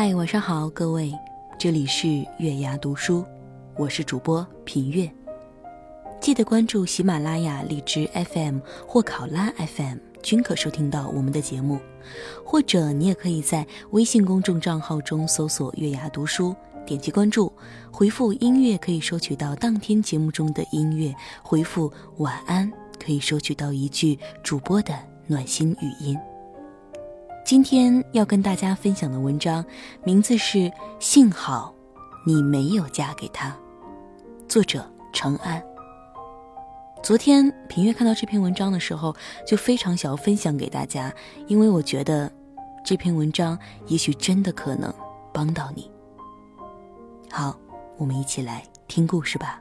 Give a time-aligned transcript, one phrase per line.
[0.00, 1.12] 嗨，晚上好，各位，
[1.58, 3.24] 这里是月牙读书，
[3.76, 5.10] 我是主播品月。
[6.20, 11.80] 记得关注喜马拉雅、荔枝 FM 或考拉 FM，均可收听到我们的节目。
[12.44, 16.54] 或者你也可以在微信公众账号中搜索“月牙读书”，
[16.86, 17.52] 点击关注，
[17.90, 21.12] 回复“音乐”可以收取到当天节目中的音乐；
[21.42, 22.72] 回复“晚安”
[23.04, 26.16] 可以收取到一句主播的暖心语音。
[27.48, 29.64] 今天要跟大家分享的文章，
[30.04, 30.58] 名字是
[31.00, 31.74] 《幸好
[32.26, 33.48] 你没有嫁给他》，
[34.46, 35.58] 作者程安。
[37.02, 41.10] 昨天平月看到这篇文章的时候，就非常想要分享给大家，
[41.46, 42.30] 因为我觉得
[42.84, 44.92] 这篇文章也许真的可能
[45.32, 45.90] 帮到你。
[47.30, 47.58] 好，
[47.96, 49.58] 我们一起来听故事吧。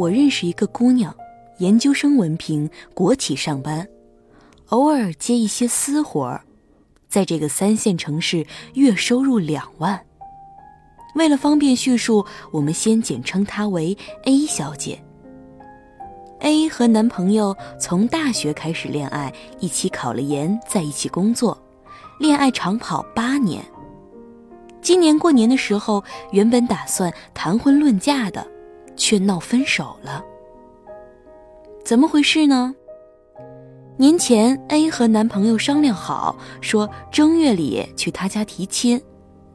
[0.00, 1.14] 我认识一个姑娘，
[1.58, 3.86] 研究生文凭，国企上班，
[4.68, 6.42] 偶尔接一些私活儿，
[7.06, 10.00] 在这个三线城市月收入两万。
[11.16, 14.98] 为了方便叙述，我们先简称她为 A 小姐。
[16.38, 21.62] A 和男朋友从大学开始恋爱，一起考了研，在一起工作，
[22.18, 23.62] 恋爱长跑八年。
[24.80, 28.50] 今年过年的时候，原本打算谈婚论嫁的。
[28.96, 30.24] 却闹分手了，
[31.84, 32.74] 怎么回事呢？
[33.96, 38.98] 年前，A 和男朋友商量好，说正月里去他家提亲，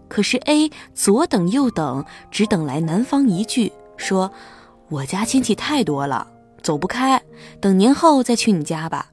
[0.07, 4.31] 可是 A 左等右等，只等来男方一句说
[4.90, 6.28] ：“我家亲戚太多了，
[6.62, 7.19] 走不开，
[7.59, 9.12] 等年后再去你家吧。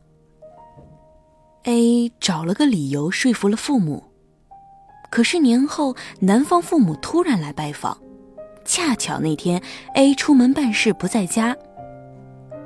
[1.64, 4.04] ”A 找了个理由说服了父母，
[5.10, 7.96] 可是年后男方父母突然来拜访。
[8.64, 9.60] 恰巧那天
[9.94, 11.56] ，A 出门办事不在家。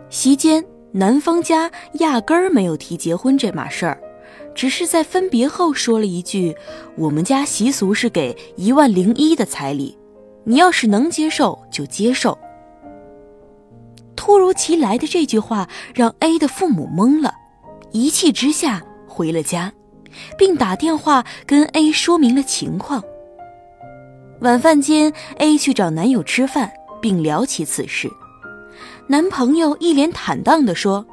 [0.09, 4.01] 席间，男方家压根儿没有提结婚这码事儿，
[4.55, 6.57] 只是在分别后说了一句
[6.97, 9.97] ：“我们家习俗是给一万零一的彩礼，
[10.45, 12.39] 你要是能接受就接受。”
[14.15, 17.35] 突如其来的这句话让 A 的父母懵了，
[17.93, 19.73] 一气之下回了家，
[20.39, 23.03] 并打电话跟 A 说明了情况。
[24.41, 26.71] 晚饭间，A 去找男友吃饭，
[27.01, 28.11] 并聊起此事。
[29.07, 31.07] 男朋友一脸坦荡地说：“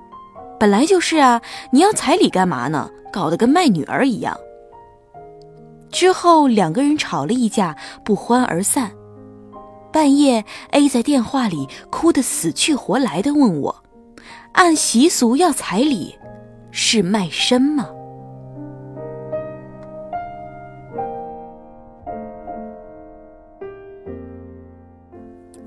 [0.60, 1.42] 本来就是啊，
[1.72, 2.90] 你要彩礼干嘛呢？
[3.14, 4.38] 搞得跟卖女儿一样。”
[5.90, 8.92] 之后两个人吵了一架，不欢而散。
[9.92, 13.84] 半夜，A 在电话里哭得死去活来的问我
[14.54, 16.16] ：“按习俗要彩礼，
[16.72, 17.88] 是卖身吗？”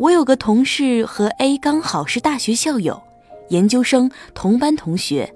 [0.06, 3.02] 我有个同事和 A 刚好是大学校友，
[3.48, 5.34] 研究生同班同学。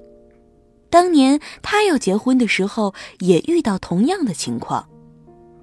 [0.88, 4.88] 当年她要结婚的时候，也遇到同样的情况。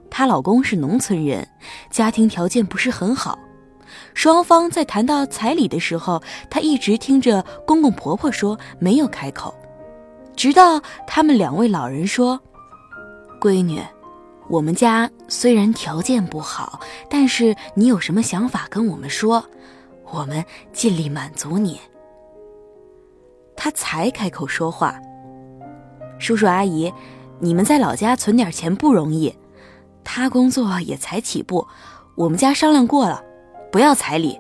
[0.09, 1.47] 她老公是农村人，
[1.89, 3.39] 家庭条件不是很好。
[4.13, 9.55] 双方在谈到彩礼的时候，她一直听着公公婆婆说，没有开口。
[10.35, 12.37] 直到他们两位老人说
[13.39, 13.79] ：“闺女。”
[14.49, 19.43] 我们家虽然条件不好，但是你有什么想法跟我们说，
[20.11, 21.79] 我们尽力满足你。
[23.55, 24.97] 他才开口说话，
[26.17, 26.93] 叔叔阿姨，
[27.39, 29.35] 你们在老家存点钱不容易，
[30.03, 31.67] 他工作也才起步，
[32.15, 33.21] 我们家商量过了，
[33.69, 34.39] 不要彩礼，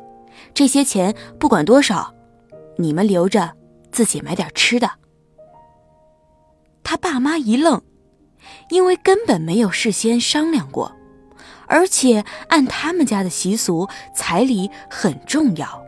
[0.53, 2.13] 这些钱不管多少，
[2.77, 3.51] 你们留着
[3.91, 4.89] 自己买点吃的。
[6.81, 7.81] 他爸妈一愣。
[8.69, 10.91] 因为根本没有事先商量过，
[11.67, 15.83] 而且按他们家的习俗，彩礼很重要。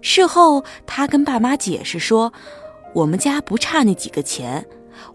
[0.00, 2.32] 事后，他跟爸妈解释说
[2.94, 4.66] ：“我们家不差那几个钱，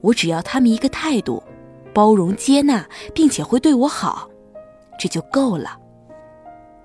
[0.02, 1.44] 我只要他们一个态度，
[1.94, 4.28] 包容接纳，并且会对我好，
[4.98, 5.78] 这就够了。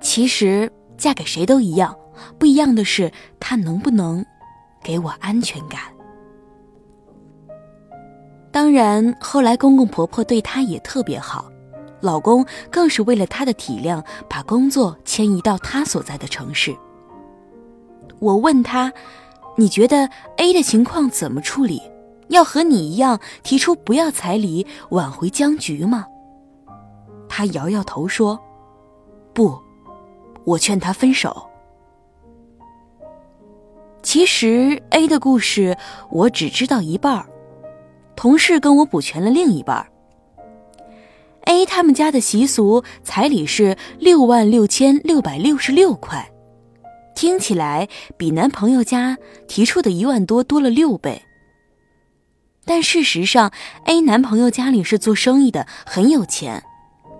[0.03, 1.97] 其实嫁给谁都一样，
[2.39, 3.11] 不一样的是
[3.41, 4.25] 他能不能
[4.83, 5.81] 给我安全感。”
[8.55, 11.51] 当然，后来公公婆婆对她也特别好，
[12.01, 16.73] 老公更是为了她的体谅，把工作迁移到她所在的城市。
[18.21, 18.93] 我问他
[19.59, 21.83] ：“你觉得 A 的情况怎么处理？
[22.29, 26.07] 要和你一样提出不要彩礼，挽回僵局吗？”
[27.29, 28.39] 他摇摇头说
[29.35, 29.59] ：“不，
[30.45, 31.45] 我劝他分手。”
[34.01, 35.77] 其实 A 的故事
[36.09, 37.27] 我只知道一半儿，
[38.17, 39.87] 同事跟我补全了另一半。
[41.47, 46.31] A 他们家的习俗彩礼是六万六千六百六十六块，
[47.15, 51.23] 听起来比男朋友家提出的一万多多了六倍。
[52.65, 53.53] 但事实上
[53.85, 56.65] ，A 男朋友家里是做生意的，很有钱，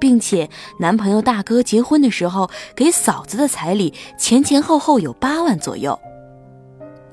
[0.01, 0.49] 并且
[0.81, 6.01] 男朋友大哥结婚的时候给嫂子的彩礼前前后后有八万左右。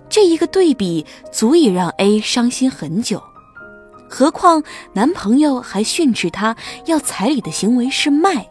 [0.08, 3.22] 这一个对比足以让 A 伤心很久。
[4.12, 4.62] 何况
[4.92, 6.56] 男朋友还训斥她
[6.86, 8.50] 要彩礼的行为是卖。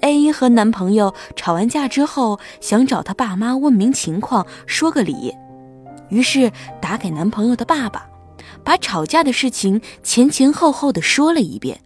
[0.00, 5.34] A 和男朋友吵完架之后，想找他爸妈问明情况，说个理，
[6.10, 8.06] 于是打给男朋友的爸爸，
[8.62, 11.80] 把吵架的事情前前后后的说了一遍。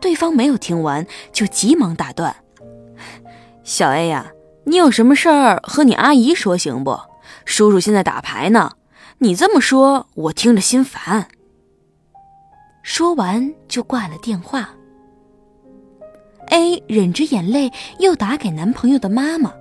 [0.00, 2.36] 对方没有听完，就急忙打断
[3.64, 4.30] ：“小 A 呀，
[4.64, 6.96] 你有什么事儿和你阿姨说行不？
[7.46, 8.72] 叔叔现在打牌呢。”
[9.22, 11.28] 你这么说，我听着心烦。
[12.82, 14.70] 说完就挂了电话。
[16.48, 17.70] A 忍着眼泪
[18.00, 19.52] 又打给男朋友的妈妈，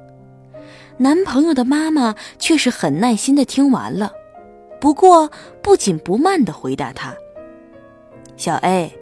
[0.97, 4.11] 男朋友的妈妈却是很耐心的听完了，
[4.79, 5.29] 不过
[5.61, 7.15] 不紧不慢的回答他
[8.35, 8.97] ：“小 A，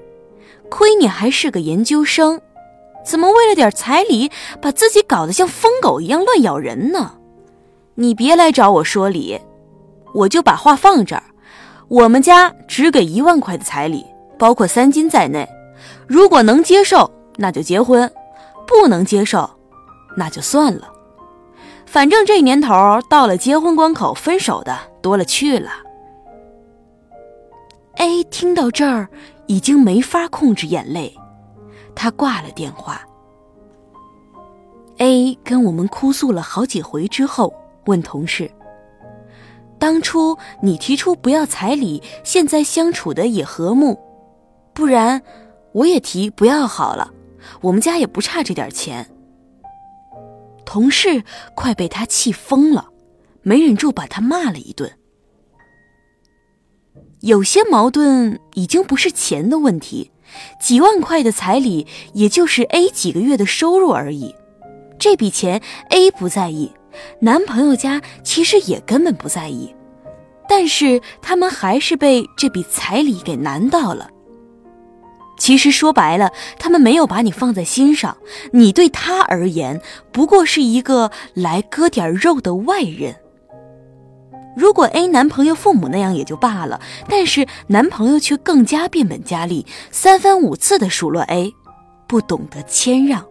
[0.69, 2.41] 亏你还是个研究生，
[3.05, 4.29] 怎么为了点彩礼
[4.61, 7.17] 把自己搞得像疯狗一样乱咬人呢？
[7.95, 9.39] 你别来找我说理。”
[10.13, 11.23] 我就把话放这儿，
[11.87, 14.05] 我们家只给一万块的彩礼，
[14.37, 15.47] 包括三金在内。
[16.07, 18.07] 如果能接受，那就结婚；
[18.67, 19.49] 不能接受，
[20.17, 20.91] 那就算了。
[21.85, 25.71] 反正这年头到了结婚关口，分手的多了去了。
[27.95, 29.09] A 听到这儿，
[29.47, 31.15] 已经没法控制眼泪，
[31.95, 33.01] 他挂了电话。
[34.97, 37.53] A 跟我们哭诉了好几回之后，
[37.85, 38.49] 问同事。
[39.79, 43.97] 当初你提出不要彩礼，现在相处的也和睦，
[44.73, 45.21] 不然
[45.71, 47.13] 我也提不要好了。
[47.61, 49.09] 我们家也不差这点钱。
[50.65, 51.23] 同事
[51.55, 52.89] 快被他气疯了，
[53.41, 54.91] 没忍住把他骂了一顿。
[57.21, 60.11] 有些矛盾已经不是钱的问题，
[60.61, 64.35] 几万块的彩礼也就是 A 几个月的收入而已，
[64.99, 66.71] 这笔钱 A 不在意。
[67.19, 69.73] 男朋友家其实也根本不在意，
[70.47, 74.09] 但是他们还是被这笔彩礼给难到了。
[75.37, 78.17] 其实说白了，他们没有把你放在心上，
[78.51, 79.79] 你对他而言
[80.11, 83.15] 不过是一个来割点肉的外人。
[84.57, 91.53] 如果 A 男朋友父母那样也就罢了，但是男朋友却更加变本加厉，三番五次的数落 A，
[92.05, 93.25] 不懂得谦让。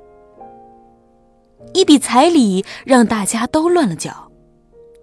[1.75, 4.31] 一笔彩礼让大家都乱了脚，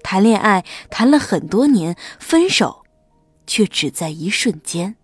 [0.03, 2.83] 谈恋爱谈了很多年，分手
[3.47, 4.95] 却只在一瞬间。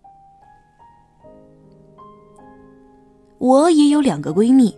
[3.38, 4.76] 我也有两个闺蜜，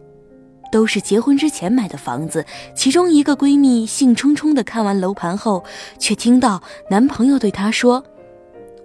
[0.73, 2.47] 都是结婚之前买的房子。
[2.75, 5.65] 其中一个闺蜜兴冲冲的看完楼盘后，
[5.99, 8.03] 却听到男朋友对她说：“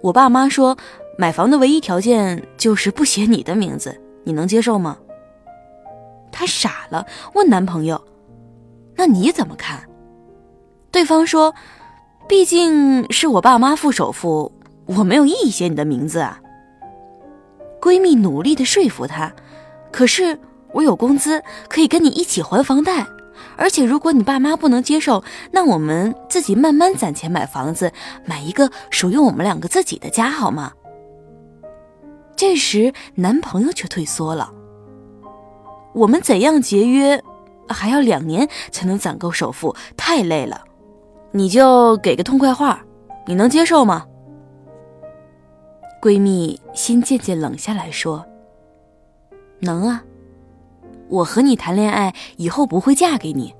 [0.02, 0.76] 我爸妈说，
[1.16, 4.98] 买房的唯一条件就是不写你的名字，你能接受吗？”
[6.40, 8.02] 她傻了，问男朋友
[8.96, 9.78] ：“那你怎么看？”
[10.90, 11.54] 对方说
[12.26, 14.50] ：“毕竟是我爸妈付首付，
[14.86, 16.40] 我没有意义写你的名字啊。”
[17.78, 19.30] 闺蜜努力的说服他
[19.92, 20.40] ：“可是
[20.72, 23.06] 我有工资，可以跟你一起还房贷，
[23.58, 27.92] 而且如果你爸妈不能接受，那我们自己慢慢攒钱买房子，
[28.24, 30.72] 买一个属于我们两个自己的家，好吗？”
[32.34, 34.50] 这时，男朋友却退缩了。
[35.92, 37.22] 我们怎样节约，
[37.68, 40.64] 还要两年才能攒够首付，太累了。
[41.32, 42.84] 你就给个痛快话，
[43.26, 44.06] 你能接受吗？
[46.00, 48.24] 闺蜜心渐渐冷下来说
[49.60, 50.02] ：“能啊，
[51.08, 53.54] 我和你谈恋爱以后不会嫁给你，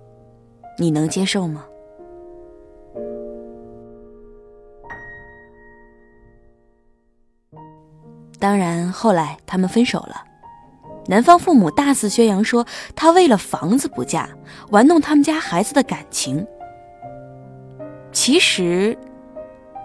[0.78, 1.64] 你能接受吗？”
[8.38, 10.29] 当然，后来他们分手了。
[11.11, 12.64] 男方父母大肆宣扬说
[12.95, 14.29] 他为了房子不嫁，
[14.71, 16.47] 玩弄他们家孩子的感情。
[18.12, 18.97] 其实，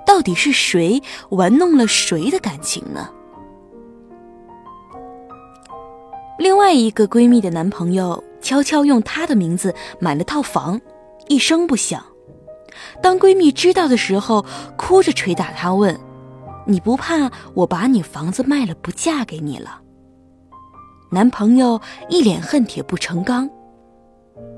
[0.05, 1.01] 到底是谁
[1.31, 3.09] 玩弄了谁的感情呢
[6.37, 10.79] 另外一个闺蜜的男朋友悄悄用她的名字买了套房，
[11.27, 12.05] 一声不响。
[13.01, 14.45] 当闺蜜知道的时候，
[14.77, 15.99] 哭着捶打她问
[16.67, 19.81] ：“你不怕我把你房子卖了，不嫁给你了？”
[21.11, 23.49] 男朋友一脸恨铁不成钢：“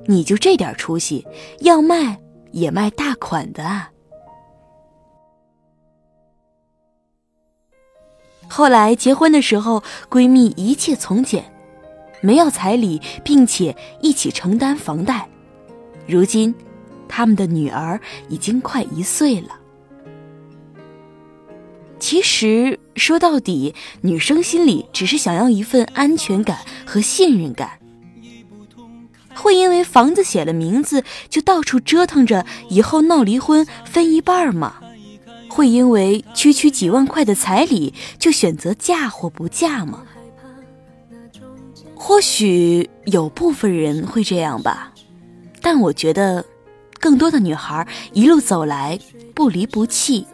[0.08, 1.28] 你就这点出息，
[1.60, 2.20] 要卖
[2.52, 3.92] 也卖大款的啊！”
[8.50, 11.54] 后来结婚的时候，闺蜜一切从简。
[12.22, 15.30] 没要彩礼，并且一起承担房贷。
[16.08, 16.56] 如今，
[17.08, 19.60] 他们的女儿已经快一岁了。
[22.00, 27.80] 其实说到底，女生心里只是想要一份安全感和信任感。
[29.36, 34.76] 会因为房子写了名字就到处折腾着，以后闹离婚分一半吗？
[35.48, 40.04] 会因为区区几万块的彩礼就选择嫁或不嫁吗？
[41.94, 44.92] 或许有部分人会这样吧，
[45.62, 46.46] 但我觉得，
[47.00, 49.00] 更多的女孩一路走来
[49.34, 50.26] 不离不弃，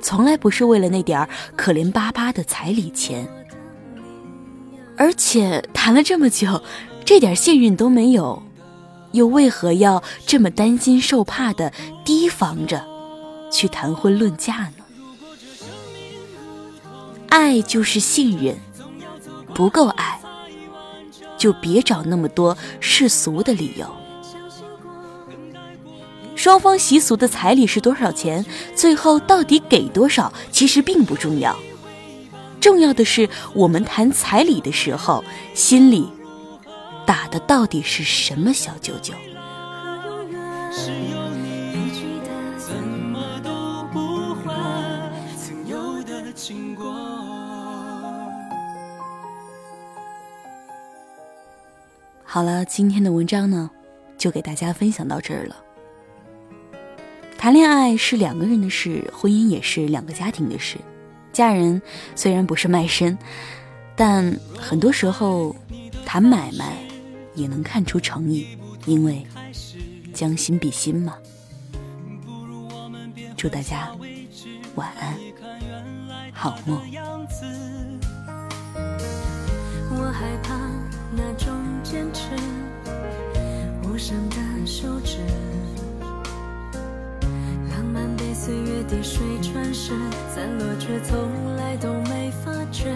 [0.00, 3.28] 从来不是为了那点儿可怜巴巴的彩礼钱。
[4.96, 6.62] 而且谈了这么久，
[7.04, 8.42] 这点信任都没有，
[9.12, 11.72] 又为何要这么担心受怕的
[12.04, 12.84] 提防着
[13.50, 14.84] 去谈婚论嫁呢？
[17.28, 18.56] 爱就是信任，
[19.54, 20.18] 不够爱。
[21.36, 23.86] 就别找那么多世俗的理由。
[26.48, 28.42] 双方习俗的彩礼是多少钱？
[28.74, 30.32] 最后到底给多少？
[30.50, 31.54] 其实并不重要，
[32.58, 36.10] 重要的是我们谈彩礼的时候，心里
[37.04, 39.12] 打的到底是什么小九九？
[52.24, 53.70] 好了，今天的文章呢，
[54.16, 55.54] 就给大家分享到这儿了。
[57.38, 60.76] 谈恋爱是两个人的事，婚姻也是两个家庭的事。
[61.32, 61.80] 嫁人
[62.16, 63.16] 虽然不是卖身，
[63.94, 65.54] 但很多时候
[66.04, 66.76] 谈买卖
[67.36, 68.44] 也能看出诚意，
[68.86, 69.24] 因为
[70.12, 71.14] 将心比心嘛。
[73.36, 73.88] 祝大家
[74.74, 75.16] 晚安，
[76.32, 76.76] 好梦。
[79.90, 80.58] 我害怕
[81.16, 81.54] 那种
[81.84, 82.30] 坚持，
[83.84, 85.18] 无声的休止，
[88.40, 89.90] 岁月滴水穿石，
[90.32, 92.94] 散落却从来都没发觉。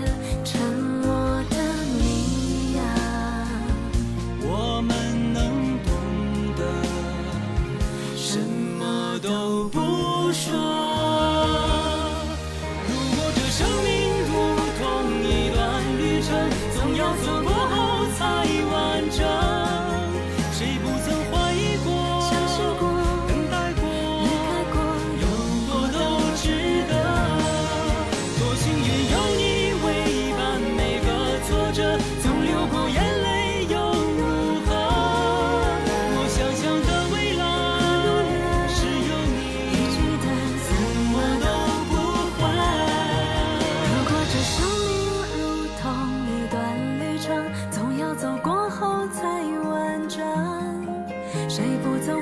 [51.54, 52.21] 谁不走？